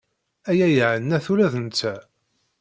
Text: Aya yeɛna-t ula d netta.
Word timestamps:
Aya 0.49 0.67
yeɛna-t 0.75 1.25
ula 1.31 1.47
d 1.53 1.55
netta. 1.59 1.93